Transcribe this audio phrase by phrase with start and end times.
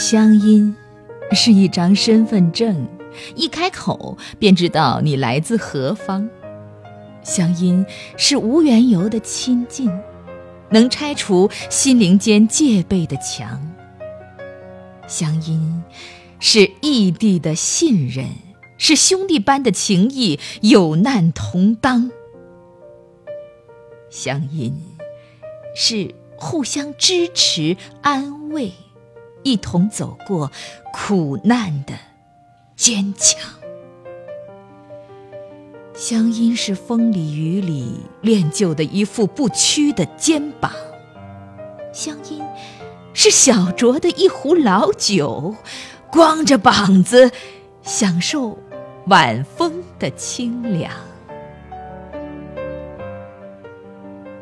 [0.00, 0.74] 乡音
[1.32, 2.88] 是一张身份证，
[3.36, 6.26] 一开口便知道你来自何方。
[7.22, 7.84] 乡音
[8.16, 9.90] 是无缘由的亲近，
[10.70, 13.60] 能拆除心灵间戒备的墙。
[15.06, 15.84] 乡音
[16.38, 18.24] 是异地的信任，
[18.78, 22.10] 是兄弟般的情谊，有难同当。
[24.08, 24.74] 乡音
[25.76, 28.72] 是互相支持、安慰。
[29.42, 30.50] 一同走过
[30.92, 31.94] 苦难的
[32.76, 33.40] 坚强，
[35.94, 40.72] 乡音是风里雨里练就的一副不屈的肩膀，
[41.92, 42.42] 乡音
[43.12, 45.54] 是小酌的一壶老酒，
[46.10, 47.30] 光着膀子
[47.82, 48.58] 享受
[49.06, 50.90] 晚风的清凉。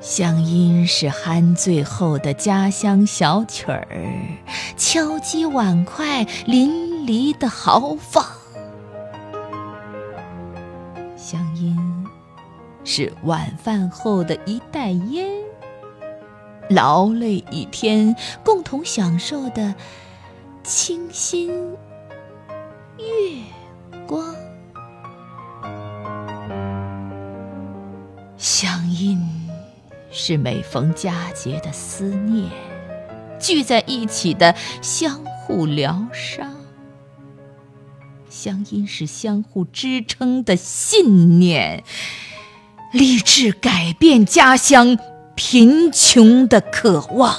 [0.01, 3.87] 乡音是酣醉后的家乡小曲儿，
[4.77, 8.24] 敲击碗筷淋漓的豪放。
[11.16, 11.76] 乡音
[12.85, 15.29] 是晚饭后的一袋烟，
[16.71, 19.74] 劳累一天共同享受的
[20.63, 21.49] 清新
[22.99, 23.04] 月
[24.07, 24.32] 光。
[28.37, 29.38] 乡音。
[30.10, 32.51] 是每逢佳节的思念，
[33.38, 36.56] 聚在一起的相互疗伤。
[38.29, 41.82] 乡音是相互支撑的信念，
[42.92, 44.98] 立志改变家乡
[45.34, 47.34] 贫穷的渴望。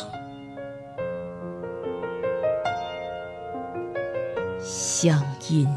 [4.62, 5.68] 乡音。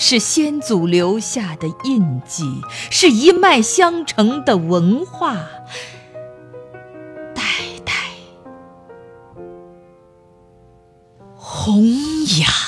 [0.00, 2.44] 是先祖留下的印记
[2.88, 5.44] 是一脉相承的文化。
[7.34, 7.42] 代
[7.84, 7.92] 代
[11.34, 12.67] 弘扬